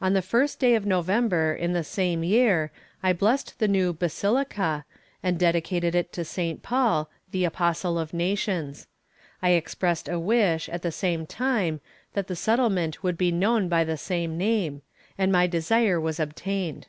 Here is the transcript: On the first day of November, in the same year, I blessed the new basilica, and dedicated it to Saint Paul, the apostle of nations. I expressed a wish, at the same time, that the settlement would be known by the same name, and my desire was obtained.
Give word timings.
On 0.00 0.12
the 0.12 0.22
first 0.22 0.58
day 0.58 0.74
of 0.74 0.84
November, 0.86 1.54
in 1.54 1.72
the 1.72 1.84
same 1.84 2.24
year, 2.24 2.72
I 3.00 3.12
blessed 3.12 3.60
the 3.60 3.68
new 3.68 3.92
basilica, 3.92 4.84
and 5.22 5.38
dedicated 5.38 5.94
it 5.94 6.12
to 6.14 6.24
Saint 6.24 6.64
Paul, 6.64 7.08
the 7.30 7.44
apostle 7.44 7.96
of 7.96 8.12
nations. 8.12 8.88
I 9.40 9.50
expressed 9.50 10.08
a 10.08 10.18
wish, 10.18 10.68
at 10.68 10.82
the 10.82 10.90
same 10.90 11.26
time, 11.26 11.80
that 12.14 12.26
the 12.26 12.34
settlement 12.34 13.04
would 13.04 13.16
be 13.16 13.30
known 13.30 13.68
by 13.68 13.84
the 13.84 13.96
same 13.96 14.36
name, 14.36 14.82
and 15.16 15.30
my 15.30 15.46
desire 15.46 16.00
was 16.00 16.18
obtained. 16.18 16.88